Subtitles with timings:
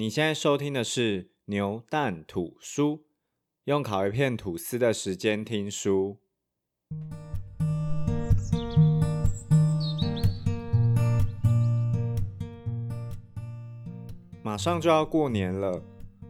[0.00, 3.02] 你现在收听的是牛蛋吐书，
[3.64, 6.18] 用烤一片吐司的时间听书。
[14.40, 15.82] 马上就要过年了，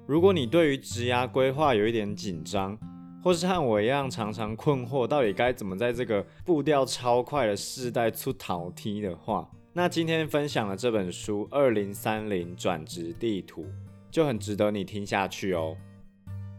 [0.06, 2.78] 如果你对于职涯规划有一点紧张，
[3.22, 13.62] 或是和我一样常常困惑，到底该怎么在这个步调超快的时代出逃梯的话，那今天分享的这本书《二零三零转职地图》
[14.10, 15.76] 就很值得你听下去哦。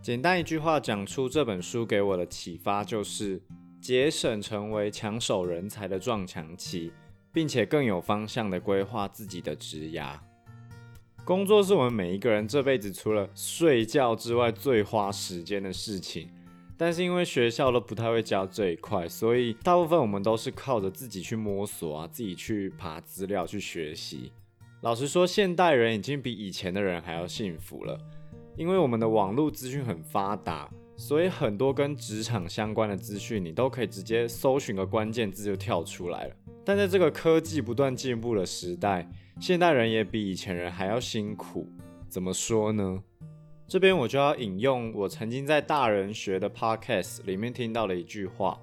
[0.01, 3.41] 简单一句话讲出这本书给我的启发，就是
[3.81, 6.93] 节省成为抢手人才的撞墙期，
[7.33, 10.17] 并且更有方向的规划自己的职涯。
[11.25, 16.29] 工作是我们每一个人这辈子除了睡觉之外最花时间的事情。
[16.79, 24.31] 但是因为学校都不太会教这一块，所以大部分我们都是靠着自己去摸索啊，自己去爬资料去学习。
[24.79, 27.99] 老实说，现代人已经比以前的人还要幸福了，
[28.55, 36.35] 因为我们的网络资讯很发达，所以很多跟职场相关的资讯，你都可以直接搜寻个关键字就跳出来了。
[36.63, 39.05] 但在这个科技不断进步的时代，
[39.37, 41.67] 现代人也比以前人还要辛苦。
[42.07, 43.03] 怎么说呢？
[43.69, 48.59] 这边我就要引用我曾经在大人学的 podcast 里面听到的一句话，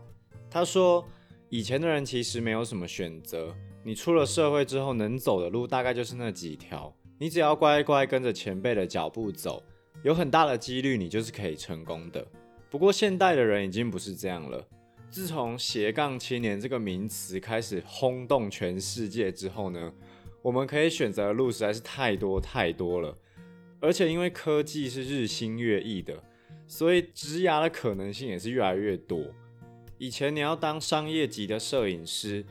[0.50, 1.06] 他说
[1.48, 9.62] ：“以前的人其实没有什么选择，你出了社会之后能走的路大概就是那几条，你只要乖乖跟着前辈的脚步走，
[10.02, 12.26] 有很大的几率你就是可以成功的。
[12.68, 14.66] 不过现代的人已经不是这样了，
[15.08, 19.92] 自从斜杠青年这个名词开始轰动全世界之后呢，
[20.42, 23.16] 我们可以选择的路实在是太多太多了。”
[23.86, 26.20] 而且因为科技是日新月异的，
[26.66, 29.24] 所以植牙的可能性也是越来越多。
[29.96, 32.44] 以前你要当商业级的摄影师，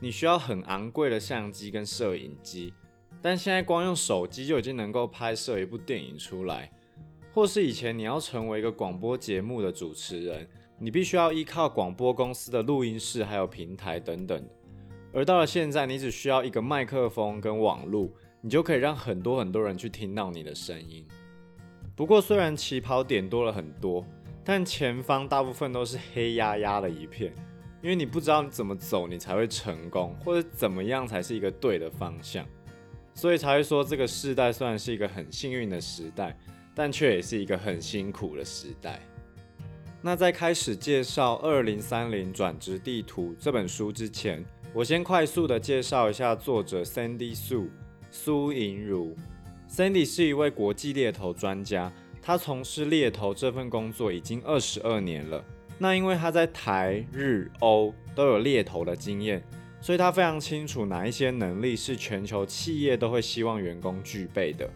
[0.00, 2.74] 你需要很昂贵的相机跟摄影机，
[3.22, 6.68] 但现在光用手机就已经能够拍摄一部电影出来。
[7.32, 10.44] 或是以前你要成为一个广播节目的主持人，
[10.76, 14.44] 你必须要依靠广播公司的录音室还有平台等等。
[15.12, 18.12] 而到了现在，你只需要一个麦克风跟网路。
[18.40, 21.06] 你就可以让很多很多人去听到你的声音。
[21.94, 24.04] 不过，虽然起跑点多了很多，
[24.42, 27.34] 但前方大部分都是黑压压的一片，
[27.82, 32.46] 因为你不知道怎么走你才会成功，或者怎么样才是一个对的方向，
[33.12, 36.34] 所以才会说这个时代虽然是一个很幸运的时代，
[36.74, 38.98] 但却也是一个很辛苦的时代。
[40.00, 44.42] 那在开始介绍《二零三零转职地图》这本书之前，
[44.72, 47.68] 我先快速的介绍一下作者 Sandy Sue。
[48.10, 49.16] 苏银如
[49.68, 55.44] ，Sandy 是一位国际猎头专家，他从事猎头这份工作已经二十二年了。
[55.78, 59.42] 那因为他在台、日、欧都有猎头的经验，
[59.80, 64.68] 所以他非常清楚哪一些能力是全球企业都会希望员工具备的，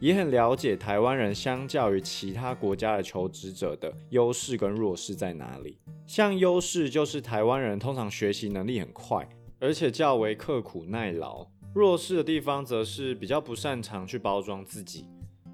[0.00, 5.78] 也很了解台湾人相较于其他国家的求职者的优势跟弱势在哪里。
[6.06, 9.26] 像优势就是台湾人通常学习能力很快，
[9.60, 11.46] 而且较为刻苦耐劳。
[11.72, 15.06] 弱势的地方则是比较不擅长去包装自己，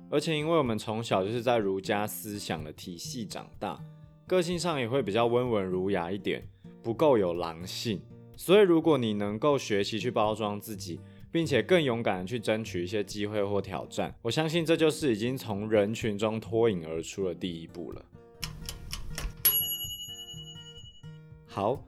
[0.08, 3.78] 而且因为我们从小就是在儒家思想的体系长大，
[4.26, 6.42] 个性上也会比较温文儒雅一点，
[6.82, 8.00] 不够有狼性。
[8.34, 10.98] 所以如果你能够学习去包装自己，
[11.30, 18.02] 并且更勇敢的去争取一些机会或挑战，我相信这就是已经从人群中脱颖而出的第一步了。
[21.46, 21.78] 好。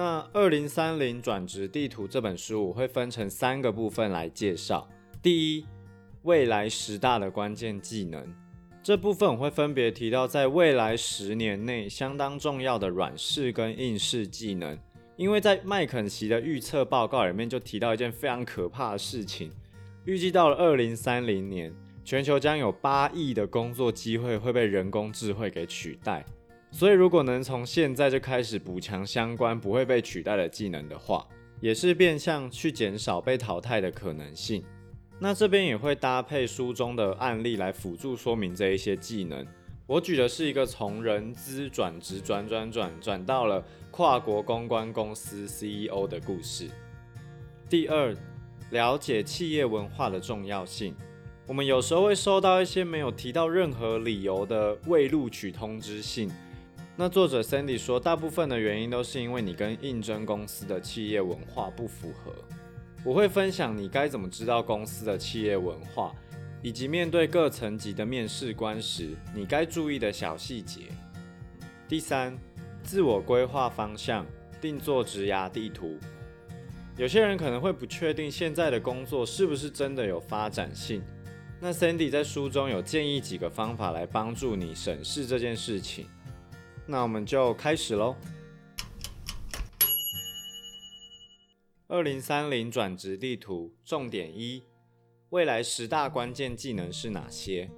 [0.00, 4.88] 那《二零三零转职地图》这本书，我会分成三个部分来介绍。
[5.20, 5.66] 第一，
[6.22, 8.32] 未来十大的关键技能，
[8.80, 14.78] 这部分我会分别提到在未来十年内相当重要的软式跟硬式技能。
[15.16, 19.50] 因为在麦肯锡的预测报告里面就提到一件非常可怕的事情，
[20.04, 26.24] 预计到了二零三零年，全球将有八亿的工作机会会被人工智慧给取代。
[26.70, 31.26] 所以，如果能从现在就开始补强相关不会被取代的技能的话，
[31.60, 34.62] 也是变相去减少被淘汰的可能性。
[35.18, 39.44] 那这边也会搭配书中的案例来辅助说明这一些技能。
[39.86, 46.68] 我举的是一个从人资转职转转转转到了跨国公关公司 CEO 的故事。
[47.68, 48.14] 第二，
[48.70, 50.94] 了解企业文化的重要性。
[51.46, 56.30] 我们有时候会收到一些没有提到任何理由的未录取通知信。
[57.00, 62.34] 那作者 Sandy 说，大部分的原因都是因为你跟应征公司的企业文化不符合。
[63.04, 66.12] 我会分享你该怎么知道公司的企业文化，
[66.60, 70.86] 以及面对各层级的面试官时，你该注意的小细节。
[71.86, 72.36] 第三，
[72.82, 74.26] 自我规划方向，
[74.60, 75.96] 定做职涯地图。
[76.96, 81.00] 有些人可能会不确定现在的工作是不是真的有发展性，
[81.60, 86.08] 那 Sandy 在书中有建议几个方法来帮助你审视这件事情。
[86.90, 88.16] 那我们就开始喽。
[91.86, 94.62] 二零三零转职地图重点一：
[95.28, 97.70] 未来十大关键技能是哪些？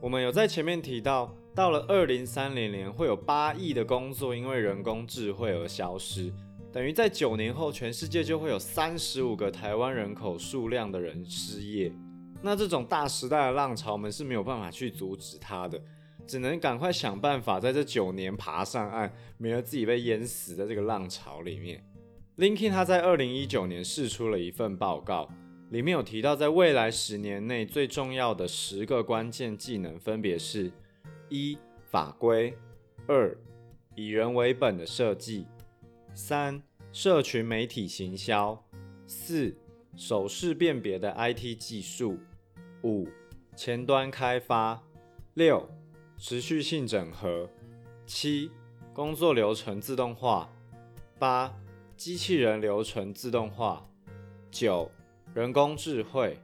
[0.00, 6.32] 我们有在前面提到，到了二零三零年会有八亿的工作因为人工智慧而消失，
[6.72, 11.92] 等于在九年后，全世界就会有三十五个台湾人口数量的人失业。
[12.40, 15.82] 那这种大时代的浪潮，我们是没有办法去阻止它的，
[16.26, 21.84] 只能赶快想办法在这九年爬上岸，免得自己被淹死在这个浪潮里面。
[22.36, 25.28] LinkedIn 他在二零一九年试出了一份报告，
[25.70, 30.72] 里面有提到，在未来十年内最重要的十个关键技能，分别是：
[31.28, 31.56] 一、
[31.90, 32.54] 法规；
[33.06, 33.36] 二、
[33.94, 35.46] 以人为本的设计；
[36.12, 36.62] 三、
[36.92, 38.58] 社群媒体行销；
[39.06, 39.54] 四、
[39.96, 42.18] 手势辨别的 IT 技术。
[42.82, 43.06] 五、
[43.54, 44.82] 前端开发；
[45.34, 45.68] 六、
[46.26, 47.46] 持续性整合；
[48.06, 48.50] 七、
[48.94, 50.48] 工作流程自动化；
[51.18, 51.54] 八、
[51.98, 53.86] 机器人流程自动化；
[54.50, 54.90] 九、
[55.34, 56.34] 人工智慧；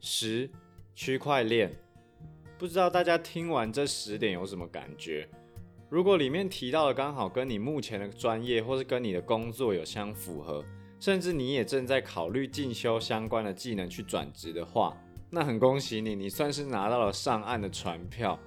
[0.00, 0.50] 十、
[0.94, 1.74] 区块链。
[2.58, 5.26] 不知道大家听完这十点有什么感觉？
[5.88, 10.62] 如果里面提到的刚好跟你目前的专业或是跟你的工作有相符合，
[11.00, 14.94] 甚至你也正在考虑进修相关的技能去转职的话，
[15.30, 18.38] 那很恭喜你，你算是拿到了上岸的船票。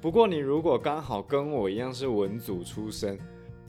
[0.00, 3.18] 不过你如果刚好跟我一样是文组出身，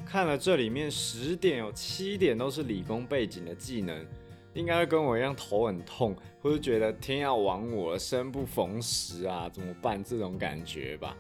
[0.05, 4.05] 看了这里面十点有七点都是理工背景的技能，
[4.53, 10.01] 应该会跟我一样头很痛，或是觉得天要亡我了，生不逢时啊，怎么办？
[10.01, 11.17] 这种感觉吧。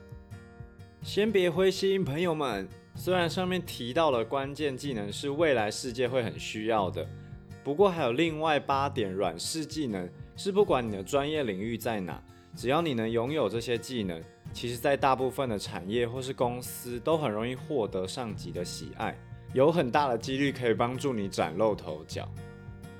[1.01, 2.67] 先别灰心，朋友们。
[2.93, 7.07] 虽然上面提到了关键技能是未来世界会很需要的，
[7.63, 10.09] 不过还有另外八点软式技能。
[10.37, 12.21] 是不管你的专业领域在哪，
[12.55, 14.21] 只要你能拥有这些技能，
[14.53, 19.17] 其实，在大部分的产业或是公司都很容易获得上级的喜爱，
[19.53, 22.29] 有很大的几率可以帮助你崭露头角。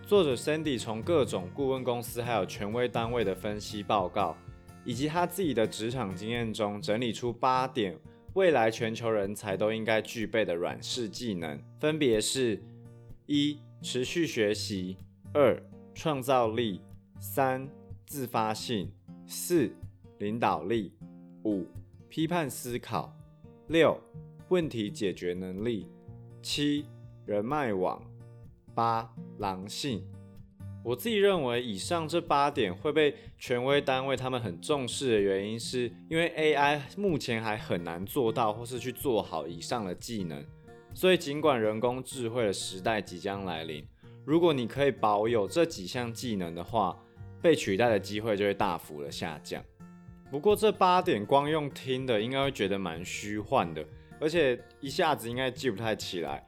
[0.06, 4.36] 作者 Sandy 从各种顾问公司还有权威单位的分析报告，
[4.84, 7.98] 以及他自己的职场经验中，整理出八点
[8.34, 12.62] 未来全球人才都应该具备的软式技能，分别是：
[13.26, 14.98] 一、持续学习；
[15.34, 15.62] 二、
[15.94, 16.82] 创造力。
[17.24, 17.70] 三、
[18.08, 18.88] 自发性；
[19.34, 19.72] 四、
[20.18, 20.92] 领导力；
[21.46, 21.66] 五、
[22.10, 23.10] 批判思考；
[23.70, 23.98] 六、
[24.50, 25.88] 问题解决能力；
[26.44, 26.86] 七、
[27.26, 28.02] 人脉网；
[28.76, 30.04] 八、狼性。
[30.84, 40.46] 我自己认为，以上这八点会被权威单位他们很重视的原因，是因为 AI 目前还很难做到或是去做好以上的技能。
[40.94, 43.88] 所以，尽管人工智慧的时代即将来临，
[44.26, 47.02] 如果你可以保有这几项技能的话，
[47.42, 49.64] 被取代的机会就会大幅的下降。
[50.30, 53.86] 不过这八点光用听的，应该会觉得蛮虚幻的，
[54.20, 56.46] 而且一下子应该记不太起来。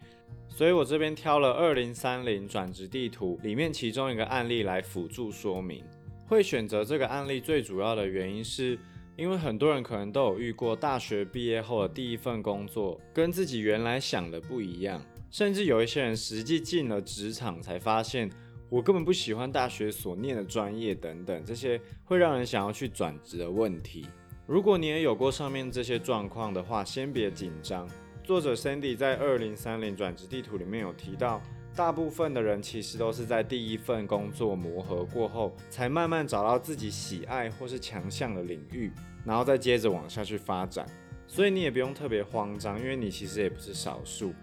[0.48, 5.84] 所以我这边挑了二零三零转职地图里面其中一个案例来辅助说明。
[6.28, 8.80] 会选择这个案例最主要的原因，是
[9.18, 18.30] 因为很多人可能都有遇过大学毕业后的第一份工作跟自己原来想的不一样，甚至有一些人实际进了职场才发现。
[18.74, 24.08] 我根本不喜欢大学所念的专业等等，这些会让人想要去转职的问题。
[24.48, 27.88] 如果你也有过上面这些状况的话，先别紧张。
[28.24, 31.40] 作者 Sandy 在二零三零转职地图里面有提到，
[31.76, 38.92] 大部分的人其实都是在第一份工作磨合过后，才慢慢找到自己喜爱或是强项的领域，
[39.24, 40.84] 然后再接着往下去发展。
[41.28, 44.34] 所以你也不用特别慌张，因为你其实也不是少数。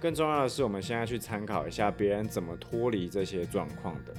[0.00, 4.14] 更重要的是，我们现在去参考一下别人怎么脱离这些状况的。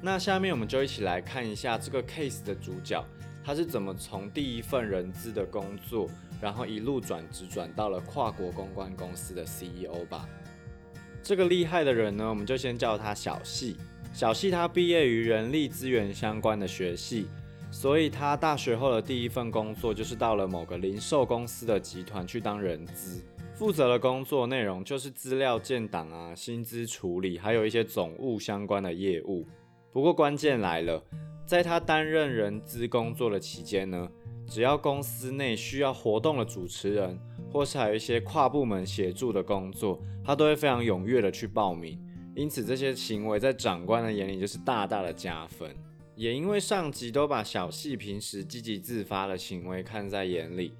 [0.00, 3.04] 那下面我们就一起来看一下这个 case 的主角，
[3.44, 6.08] 他是怎么从第一份人资的工作，
[6.40, 10.28] 然后一路转职转到了跨国公关公司的 CEO 吧。
[11.20, 13.76] 这个厉害的人呢，我们就先叫他小细。
[14.12, 17.26] 小细他毕业于人力资源相关的学系，
[17.72, 23.20] 所以他大学后的第一份工作就是到了某个零售公司的集团去当人资。
[23.58, 29.44] 负责的工作内容就是资料建档啊、薪资处理，还有一些总务相关的业务。
[29.90, 31.02] 不过关键来了，
[31.44, 34.08] 在他担任人资工作的期间呢，
[34.46, 37.18] 只要公司内需要活动的主持人，
[37.52, 42.00] 或是还有一些跨部门协助的工作，他都会非常踊跃的去报名。
[42.36, 45.74] 因此这些行为在长官的眼里就是大大的加分。
[46.14, 50.74] 也因为上级都把小细平时积极自发的行为看在眼里。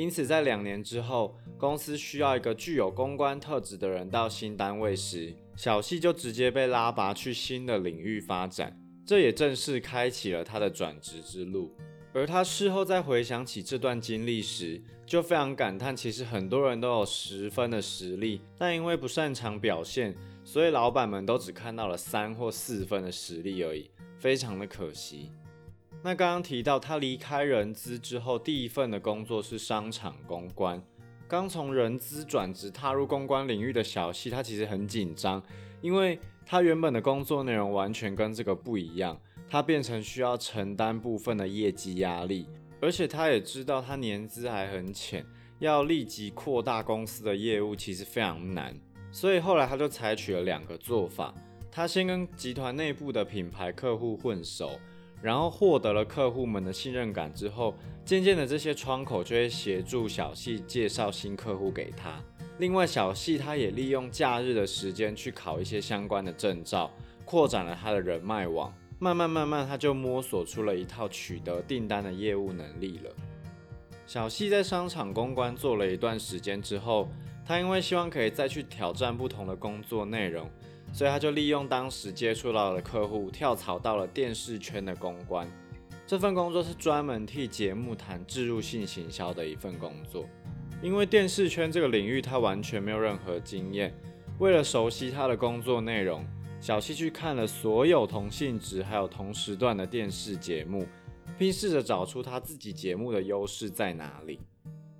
[0.00, 11.76] 因此，在两年之后，公司需要一个具有公关特质的人到新单位时，小细就直接被拉拔去新的领域发展，这也正式开启了他的转职之路。
[12.14, 25.30] 而他事后再回想起这段经历时，就非常感叹，其实很多人都有十分的实力，但因为不擅长表现，所以老板们都只看到了三或四分的实力而已，非常的可惜。
[26.02, 30.82] 那刚刚提到他离开人资之后，第一份的工作是商场公关。
[31.28, 35.42] 刚从人资转职踏入公关领域的小西，他其实很紧张，
[35.80, 39.18] 因为他原本的工作内容完全跟这个不一样。
[39.48, 42.46] 他变成需要承担部分的业绩压力，
[42.80, 45.26] 而且他也知道他年资还很浅，
[45.58, 48.72] 要立即扩大公司的业务其实非常难。
[49.10, 51.34] 所以后来他就采取了两个做法：
[51.68, 54.78] 他先跟集团内部的品牌客户混熟，
[55.22, 57.74] 然后获得了客户们的信任感之后，
[58.04, 62.22] 渐渐的这些窗口就会协助小细介绍新客户给他。
[62.58, 66.90] 另外，小细他也利用假日的时间去考一些相关的证照，
[67.24, 68.72] 扩展了他的人脉网。
[68.98, 73.10] 慢慢慢慢，他就摸索出了一套取得订单的业务能力了。
[74.06, 77.08] 小细在商场公关做了一段时间之后，
[77.46, 80.50] 他因为希望可以再去挑战不同的工作内容，
[80.92, 85.50] 所以他就利用当时接触到的客户，跳槽到了电视圈的公关。
[86.06, 90.26] 这份工作是专门替节目谈置入性行销的一份工作。
[90.82, 93.94] 因为电视圈这个领域他完全没有任何经验，
[94.38, 96.24] 为了熟悉他的工作内容。
[96.60, 100.86] 小西去看了所有同性质还有同时段的电视节目，
[101.38, 104.40] 并试着找出他自己节目的优势在哪里。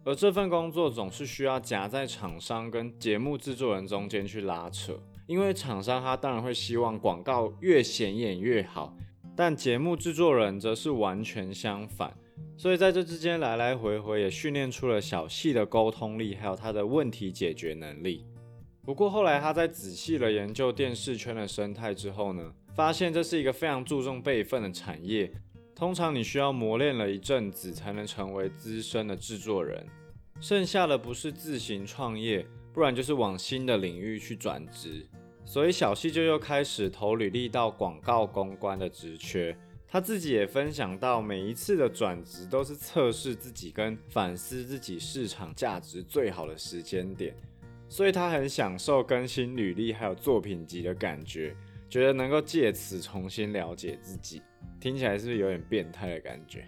[0.02, 4.99] 而这份工作总是需要夹在厂商跟节目制作人中间去拉扯，
[5.30, 8.92] 因为厂商他当然会希望广告越显眼越好，
[9.37, 12.12] 但节目制作人则是完全相反。
[12.56, 18.26] 所以在这之间来来回回，也训练出了小细的沟通力，还有他的问题解决能力。
[18.82, 25.32] 不过后来他在仔细的研究电视圈的生态之后呢，发现这是一个非常注重辈分的产业。
[25.76, 29.87] 通常你需要磨练了一阵子才能成为资深的制作人，
[30.40, 35.06] 剩下的不是自行创业，不然就是往新的领域去转职。
[35.50, 39.52] 所以小西就又开始投履历到广告公关的职缺。
[39.88, 47.35] 他自己也分享到，每一次的转职都是测试自己跟反思自己市场价值最好的时间点。
[47.88, 51.52] 所以他很享受更新履历还有作品集的感觉，
[51.88, 54.40] 觉得能够借此重新了解自己。
[54.78, 56.64] 听起来是不是有点变态的感觉？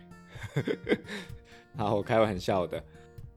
[1.79, 2.83] 好，我开玩笑的。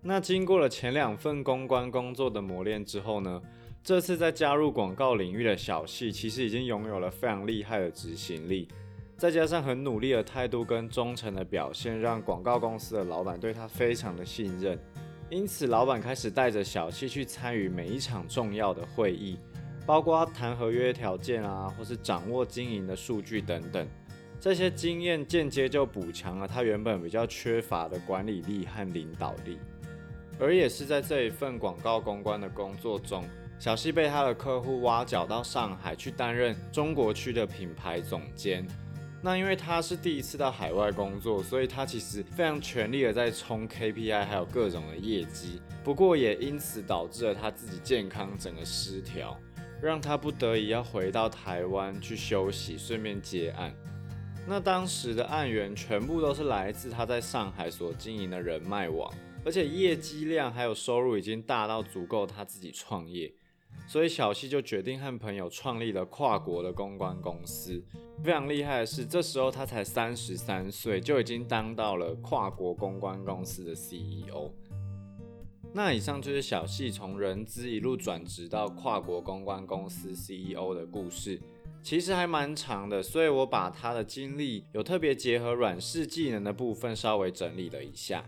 [0.01, 3.39] 那经过了前两份公关工作的磨练之后呢？
[3.85, 8.67] 这次在加入广告领域的小细，其实已经拥有了非常厉害的执行力，
[9.15, 14.75] 再加上很努力的态度跟忠诚的表现，让广告公司的老板对他非常的信任。
[15.29, 19.37] 因此，老板开始带着小七去参与每一场重要的会议，
[19.85, 23.87] 包括谈合约条件啊，或是掌握经营的数据等等。
[24.39, 29.59] 这些经验间接就补强了他原本比较缺乏的管理力和领导力。
[30.39, 33.23] 而也是在这一份广告公关的工作中，
[33.57, 38.67] 小西被他的客户挖角到上海去担任中国区的品牌总监。
[39.23, 45.59] 那因为他是第一次到海外工作，所以他其实非常全力的在冲 KPI，还有各种的业绩。
[45.83, 49.35] 不过也因此导致了他自己健康整个失调，
[49.81, 53.73] 让他不得已要回到台湾去休息，顺便接案。
[54.47, 59.11] 那当时的案源全部都是来自他在上海所经营的人脉网，
[59.43, 63.33] 而且业绩量还有收入已经大到足够他自己创业。
[63.87, 67.83] 所以小西就决定和朋友创立了跨国的公关公司。
[68.23, 74.51] 非常厉害的是，这时候他才三十三岁，就已经当到了跨国公关公司的 CEO。
[75.73, 81.39] 那以上就是小细从人资一路转职到跨国公关公司 CEO 的故事，
[81.83, 88.23] 其实还蛮长的，所以我把他的经历有特别结合软式技能的部分稍微整理了一下。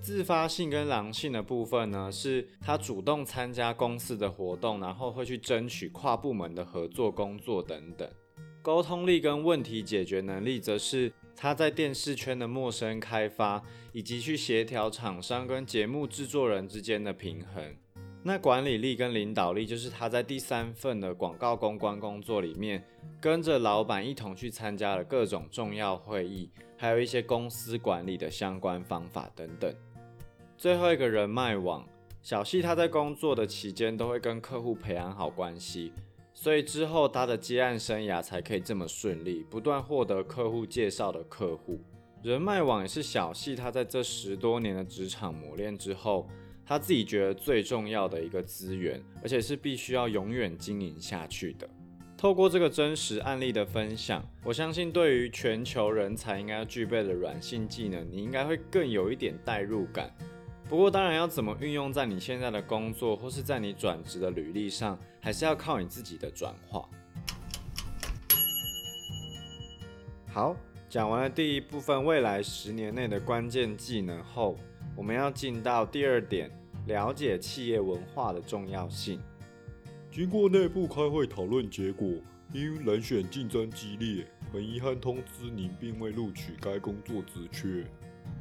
[0.00, 8.08] 自发性跟狼性的部分呢，是他主动参加公司的活动，然后会去争取跨部门的合作工作等等。
[8.62, 13.62] 沟通力跟问题解决能力，则是他在电视圈的陌生开发，
[13.92, 17.76] 以及去协调厂商跟节目制作人之间的平衡。
[18.22, 22.84] 那管理力跟领导力，就是他在第三份的广告公关工作里面，
[23.20, 29.72] 跟着老板一同去参加了各种重要会议，还有一些公司管理的相关方法等等。
[30.58, 31.86] 最后一个人脉网，
[32.20, 35.92] 小细他在工作的期间都会跟客户培养好关系，
[36.34, 41.78] 所以之后他的接案生涯才可以这么顺利，不断获得客户介绍的客户。
[42.24, 46.28] 人脉网也是小细他在这十多年的职场磨练之后，
[46.66, 51.70] 他自己觉得最重要的一个资源，而且是必须要永远经营下去的。
[52.16, 60.12] 透过这个真实案例的分享，我相信对于全球人才应该要具备的软性技能，你应该会更有一点代入感。
[60.68, 66.86] 不过，当然要怎么运用在你现在的工作或是在你转职的履历上，还是要靠你自己的转化。
[70.30, 70.54] 好，
[70.86, 74.58] 讲完了第一部分未来十年内的关键技能后，
[74.94, 76.50] 我们要进到第二点，
[76.86, 79.18] 了解企业文化的重要性。
[80.10, 82.06] 经过内部开会讨论结果，
[82.52, 87.86] 因人选竞争激烈，很遗憾通知您并未录取该工作职缺。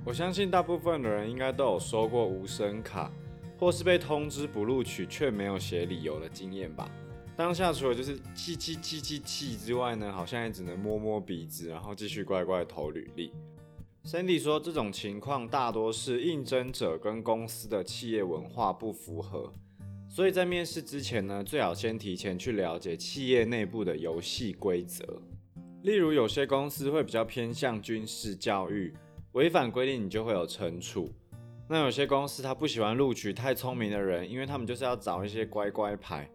[0.06, 3.12] 我相信大部分的人应该都有收过无声卡，
[3.60, 6.90] 或是被通知不录取却没有写理由的经验吧。
[7.36, 13.32] 当下除了就是气气气气气之外呢，好像也只能摸摸鼻子，然后继续乖乖投履历。
[14.06, 19.52] Cindy 说，这种情况大多是应征者跟公司的企业文化不符合。
[20.10, 25.22] 所以在面试之前呢，最好先提前去了解企业内部的游戏规则。
[25.84, 28.94] 例如，有些公司会比较偏向军事教育，
[29.34, 31.14] 违反规定你就会有惩处。
[31.70, 36.30] 那有些公司他不喜欢录取太聪明的人，因为他们就是要找一些乖乖牌。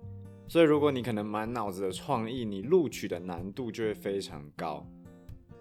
[0.46, 4.86] 所以如果你可能满脑子的创意，你录取的难度就会非常高。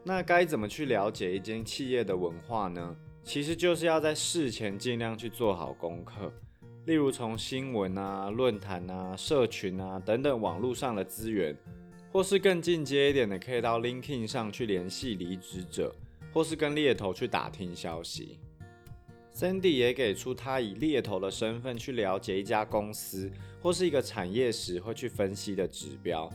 [0.04, 2.96] 那该怎么去了解一间企业的文化呢？
[3.24, 6.34] 其实就是要在事前尽量去做好功课。
[6.86, 11.56] 例如从新闻啊、论坛啊、社群啊等等网络上的资源，
[12.12, 15.96] 或是更进阶一点的，可以到 LinkedIn 上去联系离职者，
[16.34, 18.40] 或是跟猎头去打听消息。
[19.34, 26.30] Cindy 也给出他以猎头的身份去了解一家公司或是一个产业时会去分析的指标，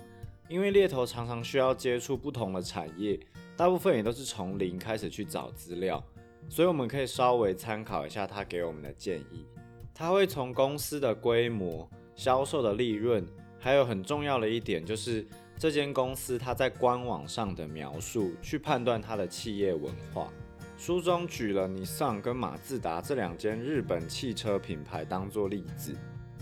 [0.48, 3.20] 因为猎头常常需要接触不同的产业，
[3.54, 6.02] 大部分也都是从零开始去找资料，
[6.48, 9.44] 所以我们可以稍微参考一下他给我们的建议。
[9.92, 13.26] 他会从公司的规模、销售的利润，
[13.58, 15.26] 还有很重要的一点就是
[15.58, 20.28] 这间公司它在官网上的描述，去判断它的企业文化。
[20.76, 25.96] 书中举了尼桑跟马自达这两间日本汽车品牌当做例子。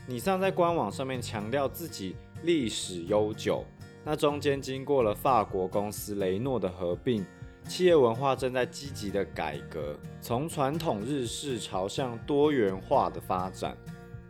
[0.08, 3.64] 尼桑在官网上面强调自己历史悠久，
[4.04, 7.24] 那中间经过了法国公司雷诺的合并。
[7.66, 13.74] 企业文化正在积极的改革，从传统日式朝向多元化的发展。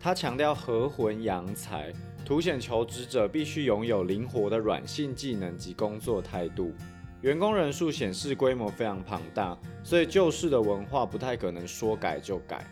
[0.05, 1.91] 他强调合魂扬才，
[2.27, 6.75] 凸显求职者必须拥有灵活的软性技能及工作态度。
[7.23, 12.71] 员工人数显示规模非常庞大，所以旧式的文化不太可能说改就改。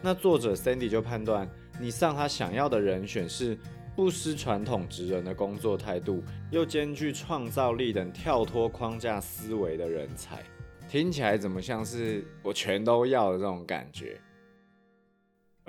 [0.00, 1.46] 那作者 Sandy 就判断，
[1.78, 3.58] 你上他想要的人选是。
[3.94, 10.42] 不失传统职人的工作态度，又兼具创造力等跳脱框架思维的人才，
[10.88, 14.18] 听起来怎么像是我全都要的这种感觉？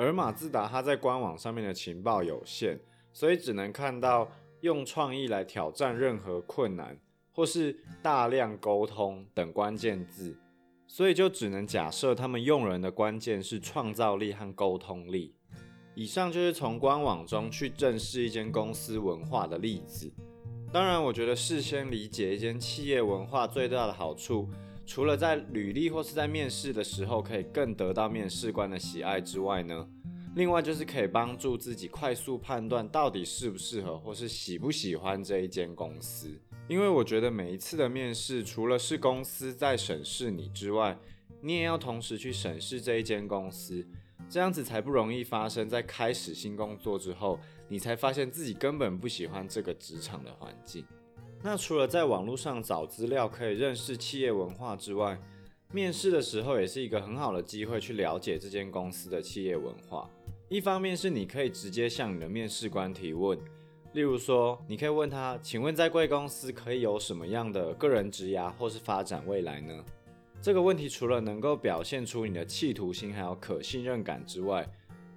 [0.01, 2.79] 而马自达它在官网上面的情报有限，
[3.13, 4.27] 所以只能看到
[4.61, 6.97] 用创意来挑战任何困难，
[7.31, 10.35] 或是大量沟通等关键字，
[10.87, 15.35] 所以就只能假设他们用人的关键是创造力和沟通力。
[15.93, 20.11] 以上就是从官网中去正视一间公司文化的例子。
[20.73, 24.49] 当然，我觉得事先理解一间企业文化最大的好处，
[24.85, 29.87] 除了在履历或是在面试的时候可以更得到面试官的喜爱之外呢，
[30.35, 36.39] 另外就是可以帮助自己快速判断到底适不适合或是喜不喜欢这一间公司。
[36.67, 40.97] 因为我觉得每一次的面试，除了是公司在审视你之外，
[41.41, 43.85] 你也要同时去审视这一间公司。
[44.29, 50.85] 这样子才不容易发生在开始新工作之后，你才发现自己根本不喜欢这个职场的环境。
[51.43, 55.17] 那除了在网络上找资料可以认识企业文化之外，
[55.73, 60.07] 面试的时候也是一个很好的机会去了解这间公司的企业文化。
[60.49, 63.39] 一方面是你可以直接向你的面试官提问，
[63.93, 69.73] 例如说，你可以问他：“请问在贵公司可以有什么样的个人职涯或是发展未来呢？”
[70.41, 74.67] 这个问题除了能够表现出你的企图心，还有可信任感之外，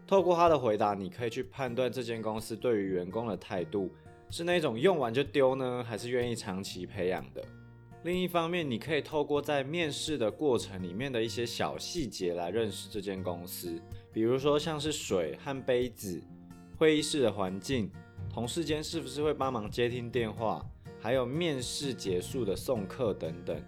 [0.06, 3.90] 透过他的回答，你可以去判断这间公司对于员工的态度
[4.30, 7.44] 是那种用完就丢呢，还是愿意长期培养的。
[8.02, 13.80] 另一方面，你可以透过在面试的过程里面的一些小细节来认识这间公司，
[14.12, 16.22] 比如说像是水和杯子、
[16.76, 17.90] 会议室的环境、
[18.28, 20.62] 同事间是不是会帮忙接听电话，
[21.00, 23.58] 还有面试结束的送客等等。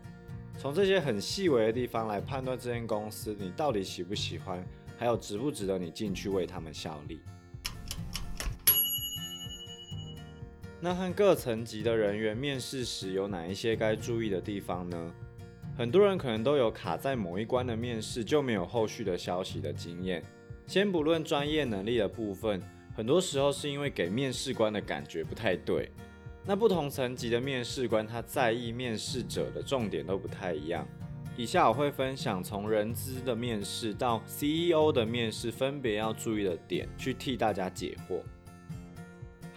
[0.59, 4.63] 从这些很细微的地方来判断这间公司你到底喜不喜欢，
[4.99, 7.21] 还有值不值得你进去为他们效力。
[10.81, 15.15] 那和各层级的人员面试时有哪一些该注意的地方呢？
[15.77, 20.23] 很多人可能都有卡在某一关的面试就没有后续的消息的经验。
[20.67, 22.63] 先不论专业能力的部分，
[22.95, 25.91] 很多时候是因为给面试官的感觉不太对。
[26.45, 30.87] 那不同层级的面试官，他在意面试者的重点都不太一样。
[31.37, 38.21] 以下我会分享从人资的面试到 CEO 的面试，分别要注意的点，去替大家解惑。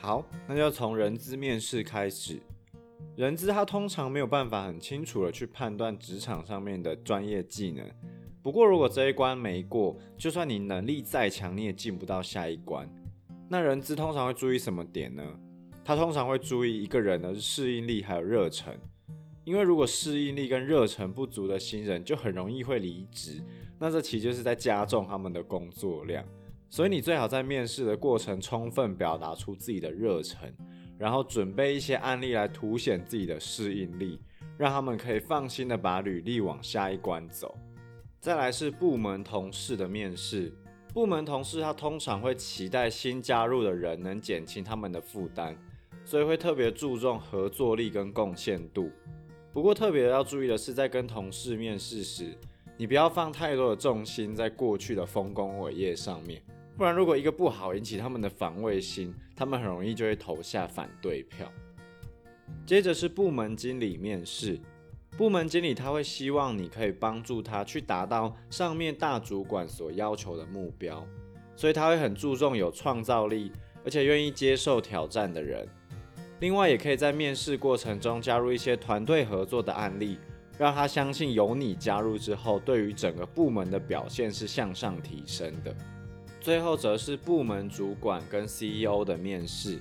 [0.01, 2.39] 好，那就从人资面试开始。
[3.17, 7.85] 人资他通常没有办法很清楚的去判断职场上面的专业技能。
[8.41, 12.89] 不过如果这一关没过，就算你能力再强，你也进不到下一关。
[13.49, 15.21] 那人资通常会注意什么点呢？
[15.83, 18.73] 他通常会注意一个人的适应力还有热忱，
[19.43, 23.43] 因为如果适应力跟热忱不足的新人，就很容易会离职。
[23.77, 26.23] 那这其实就是在加重他们的工作量。
[26.69, 30.53] 所以你最好在面试的过程充分表达出自己的热忱，
[30.97, 34.19] 然后准备一些案例来凸显自己的适应力，
[34.57, 37.57] 让他们可以放心的把履历往下一关走。
[38.19, 40.53] 再来是部门同事的面试。
[40.93, 45.55] 部门同事他通常会期待新加入的人能减轻他们的负担，
[46.03, 48.91] 所以会特别注重合作力跟贡献度。
[49.53, 52.35] 不过特别要注意的是，在跟同事面试时，
[52.75, 56.41] 你不要放太多的重心在过去的丰功伟业上面，
[56.79, 61.45] 不然如果一个不好引起他们的防卫心，他们很容易就会投下反对票。
[62.65, 64.57] 接着是部门经理面试。
[65.17, 71.05] 部门经理他会希望你可以帮助他去达到上面大主管所要求的目标，
[71.53, 73.51] 所以他会很注重有创造力
[73.83, 75.67] 而且愿意接受挑战的人。
[76.39, 80.17] 另外，也可以在面试过程中加入一些团队合作的案例，
[80.57, 85.75] 让他相信有你加入之后，对于整个部门的表现是向上提升的。
[86.39, 89.79] 最后则是部门主管跟 CEO 的面试，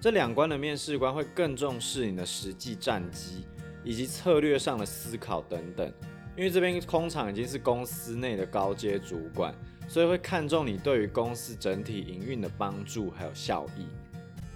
[0.00, 3.46] 这两关的面试官会更重视你的实际战绩。
[3.86, 5.92] 以及策略上的思考等等，
[6.38, 9.54] 因为这边空场已经是公司内的高阶主管，
[9.86, 13.86] 所以会看重你对于公司整体营运的帮助还有效益。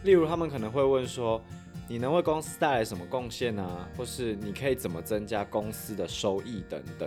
[0.02, 1.44] 例如，他们可能会问说，
[1.86, 3.86] 你能为公司带来什么贡献啊？
[3.98, 7.06] 或是你可以怎么增加公司的收益等等。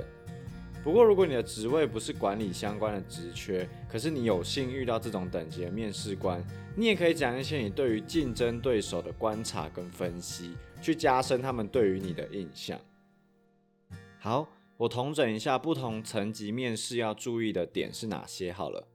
[0.83, 6.43] 不过，如果你的职位不是管理相关的职缺，可是你有幸遇到这种等级的面试官，
[6.75, 12.79] 你也可以讲一些你对于竞争对手的观察跟分析，去加深他们对于你的印象。
[14.17, 18.51] 好，我统整一下不同层级面试要注意的点是哪些。
[18.51, 18.87] 好了，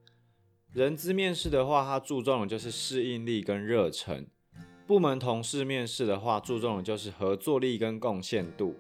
[0.73, 4.25] 人资面试的话，它注重的就是适应力跟热忱；
[4.89, 8.75] 部门同事面试的话，注重的就是合作力跟贡献度。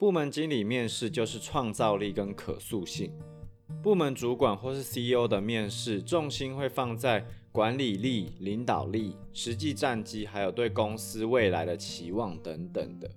[0.00, 3.12] 部门经理面试就是创造力跟可塑性，
[3.82, 13.10] 部门主管或是 CEO 的面试重心会放在管理力、领导力、实际战绩，还有对公司未来的期望等等的。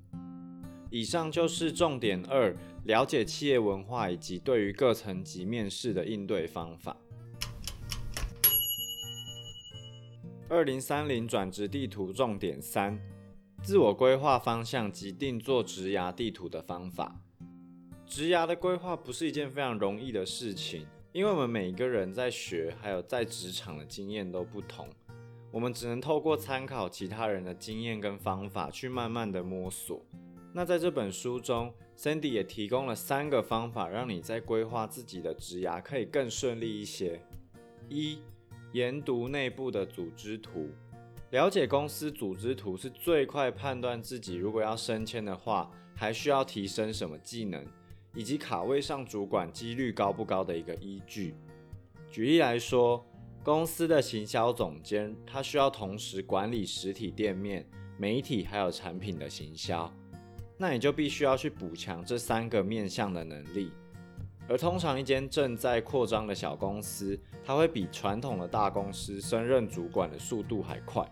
[0.89, 6.97] 以上就是重点二，了解企业文化以及对于各层级面试的应对方法。
[10.49, 12.99] 二零三零转职地图重点三。
[13.63, 17.15] 自我规划方向及定做职涯地图的方法。
[18.05, 24.89] 职涯的规划不是一件非常容易的事情，因为我们每一个人在学还有在职场的经验都不同，
[25.49, 30.05] 我们只能透过参考其他人的经验跟方法去慢慢的摸索。
[30.53, 37.21] 那在这本书中，Sandy 也提供了三个方法，让你在规划自己的职涯可以更顺利一些。
[37.87, 38.19] 一、
[38.73, 40.69] 研读内部的组织图。
[41.33, 47.65] 了解公司组织图是最快判断自己如果要升迁的话，还需要提升什么技能，
[48.13, 51.33] 以及卡位上主管几率高不高的一个依据。
[52.11, 53.03] 举例来说，
[53.43, 57.67] 公司的行销总监他需要同时管理实体店面、
[57.97, 59.91] 媒体还有产品的行销，
[60.55, 63.71] 那你就必须要去补强这三个面向的能力。
[64.47, 71.05] 而通常一间正在扩张的小公司，它会比传统的大公司升任主管的速度还快。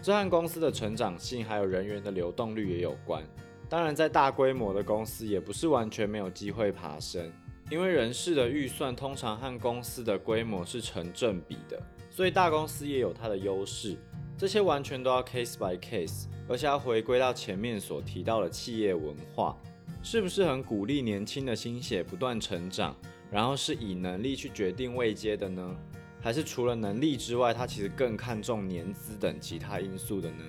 [0.00, 3.22] 这和公司的成长性还有人员的流动率也有关。
[3.68, 7.30] 当然，在大规模的公司也不是完全没有机会爬升，
[7.68, 13.96] 因为人事的预算通常和公司的规模是成正比的，所以大公司也有它的优势。
[14.38, 19.54] 这些完全都要 case by case，而且要回归到前面所提到的企业文化。
[20.02, 22.96] 是不是很鼓励年轻的心血不断成长，
[23.30, 25.76] 然后是以能力去决定位阶的呢？
[26.20, 30.44] 还是除了能力之外，他其实更看重年资等其他因素的呢？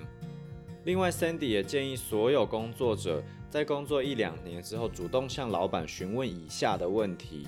[0.84, 7.46] 另外，Sandy 也建议所有工作者在工作一两年之后，主动向老板询问以下的问题：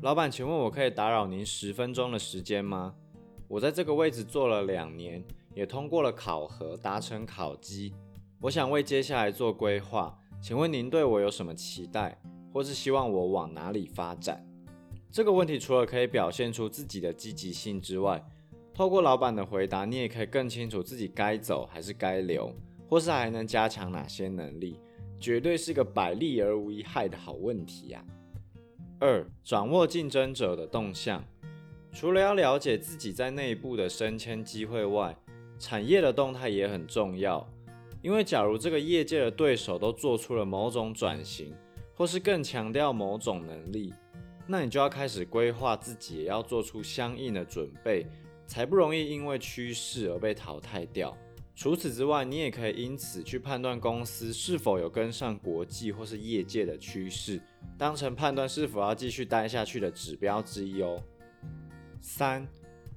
[0.00, 2.94] 老板，请问我可以打扰您十分钟的时间吗？
[3.48, 5.22] 我在这个位置做了两年，
[5.54, 7.92] 也通过了考核，达成考绩，
[8.40, 10.18] 我想为接下来做规划。
[10.40, 12.16] 请问您对我有什么期待，
[12.52, 14.46] 或是希望我往哪里发展？
[15.10, 18.22] 这个问题除了可以表现出自己的积极性之外，
[18.74, 22.52] 透过老板的回答，你也可以更清楚自己该走还是该留，
[22.88, 24.78] 或是还能加强哪些能力，
[25.18, 28.04] 绝对是个百利而无一害的好问题呀。
[28.98, 31.24] 二、掌握竞争者的动向，
[31.92, 35.16] 除了要了解自己在内部的升迁机会外，
[35.58, 37.48] 产业的动态也很重要。
[38.06, 41.52] 因为假如这个业界的对手都做出了某种转型，
[41.92, 43.92] 或是更强调某种能力，
[44.46, 48.06] 那你就要开始规划自己，也要做出相应的准备。
[48.46, 51.18] 才不容易因为趋势而被淘汰掉。
[51.56, 57.40] 除此之外，你也可以因此去判断公司是否有跟上国际或是业界的趋势，
[57.76, 61.02] 当成判断是否要继续待下去的指标之一哦。
[62.00, 62.46] 三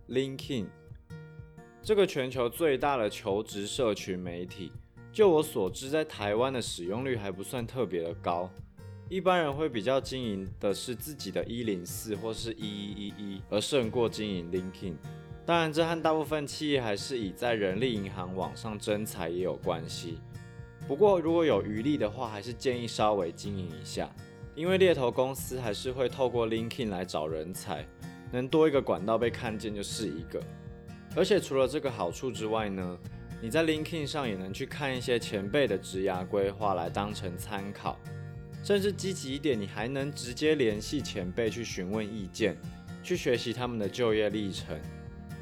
[0.07, 0.67] ，LinkedIn
[1.81, 4.71] 这个全球最大的求职社群媒体，
[5.11, 8.49] 就我所知，在台湾的使用率还不算特别的高。
[9.09, 14.93] 一般人会比较经营的是自己的一零四或是一一一一，而胜过经营 LinkedIn。
[15.47, 20.19] 当然，这和大部分企业还是以在人力银行网上征才也有关系。
[20.87, 24.07] 不过，如果有余力的话，还是建议稍微经营一下，
[24.53, 27.83] 因为猎头公司还是会透过 LinkedIn 来找人才，
[28.31, 30.39] 能多一个管道被看见就是一个。
[31.15, 32.99] 而且除了这个好处之外呢，
[33.41, 37.97] 你在 LinkedIn 上也能去看一些前辈的职涯规划来当成参考，
[38.65, 42.57] 甚至积极一点，你还能直接联系前辈去询问意见，
[43.01, 44.77] 去学习他们的就业历程。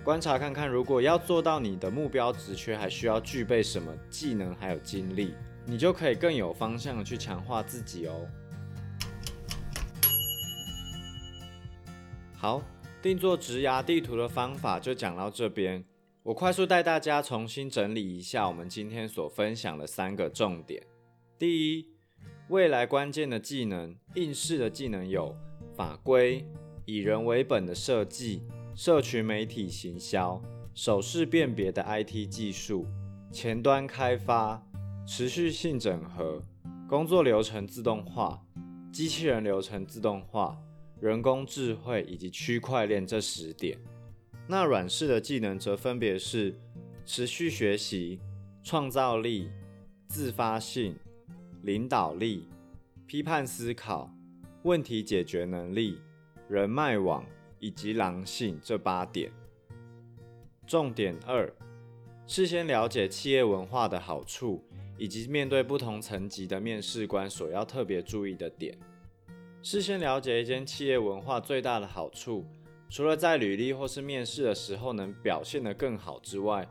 [0.04, 5.34] 观察看看，如果要做到你的目标职缺，还需要具备什么技能还有精力，
[5.66, 8.28] 你就可以更有方向的去强化自己哦。
[12.36, 12.62] 好，
[13.02, 15.84] 定做职涯地图的方法就讲到这边。
[16.28, 20.86] 我快速带大家重新整理一下我们今天所分享的三个重点。
[21.40, 21.88] 第一，
[22.50, 25.34] 未来关键的技能，应试的技能有
[25.74, 26.46] 法规、
[26.84, 28.42] 以人为本的设计。
[28.76, 30.42] 社群媒体行销、
[30.76, 32.86] 手势辨别的 IT 技术、
[33.32, 34.62] 前端开发、
[35.08, 36.44] 持续性整合、
[36.90, 38.44] 工作流程自动化、
[38.92, 40.60] 机器人流程自动化、
[41.00, 43.80] 人工智慧以及区块链这十点。
[44.48, 46.56] 那软式的技能则分别是
[47.06, 48.20] 持续学习、
[48.64, 49.50] 创造力、
[50.08, 50.96] 自发性、
[51.64, 52.48] 领导力、
[53.06, 54.10] 批判思考、
[54.64, 56.00] 问题解决能力、
[56.50, 57.26] 人脉网。
[57.60, 59.32] 以及狼性这八点。
[60.68, 61.52] 重点二：
[62.28, 64.64] 事先了解企业文化的好处，
[64.96, 68.78] 以及面对不同层级的面试官所要特别注意的点。
[69.64, 72.46] 事先了解一间企业文化最大的好处，
[72.90, 76.68] 除了在履历或是面试的时候能表现得更好之外，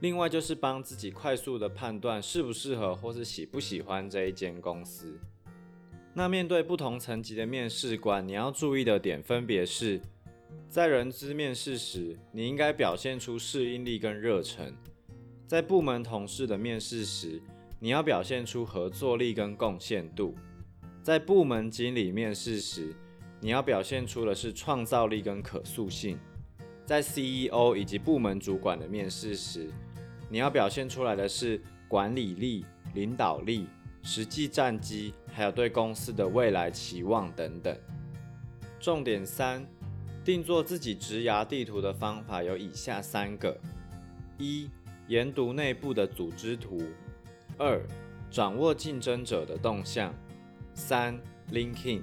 [0.00, 5.16] 另外就是帮自己快速的判断适不适合或是喜不喜欢这一间公司。
[6.12, 10.00] 那面对不同层级的面试官，你要注意的点分别是。
[10.68, 14.72] 在人资面试时，你应该表现出适应力跟热忱；
[15.46, 17.40] 在部门同事的面试时，
[17.78, 20.34] 你要表现出合作力跟贡献度；
[21.02, 22.94] 在部门经理面试时，
[23.44, 26.16] 你要表现出的是创造力跟可塑性；
[26.86, 29.68] 在 CEO 以及部门主管的面试时，
[30.30, 33.66] 你要表现出来的是管理力、领导力、
[34.04, 37.76] 实际战绩，还有对公司的未来期望等等。
[38.80, 39.66] 重点三。
[40.24, 43.58] 定做自己职涯地图的方法有以下三个：
[44.38, 44.70] 一、
[45.08, 46.78] 研读内部的组织图；
[47.58, 47.84] 二、
[48.30, 50.12] 掌握竞争者的动向；
[50.74, 52.02] 三、linking。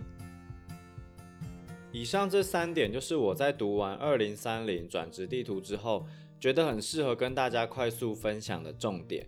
[1.91, 6.05] 以上这三点就是我在读完《二零三零转职地图》之后，
[6.39, 9.25] 觉得很适合跟大家快速分享的重点，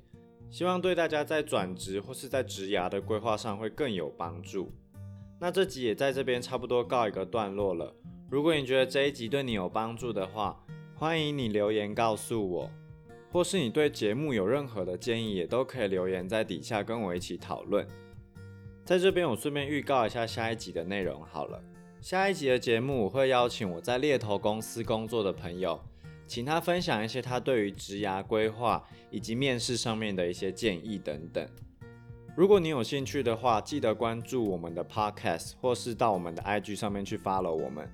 [0.51, 4.71] 希望对大家在转职或是在职涯的规划上会更有帮助。
[5.39, 7.95] 那这集也在这边差不多告一个段落了。
[8.29, 10.63] 如果你觉得这一集对你有帮助的话，
[10.95, 12.71] 欢迎你留言告诉我，
[13.31, 17.87] 或是你对节目有任何的建议，也都可以留言在底下跟我一起讨论。
[18.85, 21.59] 在这边，我顺便预告一下下一集的内容好了。
[22.01, 25.79] 下一集的节目，我会邀请我在猎头公司工作的朋友，
[26.25, 31.47] 请他分享一些他对于职涯规划以及面试上面的一些建议等等。
[32.35, 37.87] 如果你有兴趣的话，记得关注我们的 Podcast，或是到我们的 IG 上面去 follow 我们。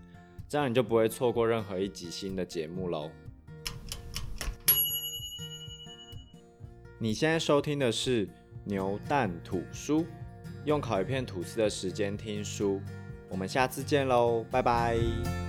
[0.47, 3.11] 这样你就不会错过任何一集新的节目喽。
[6.97, 8.25] 你现在收听的是
[8.63, 10.05] 牛蛋吐书，
[10.63, 12.81] 用烤一片吐司的时间听书。
[13.29, 15.46] 我们下次见喽，拜拜。